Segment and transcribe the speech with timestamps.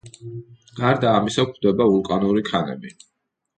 [0.79, 2.97] გარდა ამისა, გვხვდება ვულკანური ქანები.